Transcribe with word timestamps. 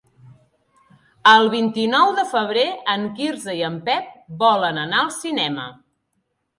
El 1.31 1.49
vint-i-nou 1.55 2.15
de 2.21 2.25
febrer 2.33 2.65
en 2.97 3.07
Quirze 3.21 3.57
i 3.63 3.65
en 3.71 3.79
Pep 3.93 4.11
volen 4.45 4.85
anar 4.89 5.07
al 5.07 5.17
cinema. 5.23 5.73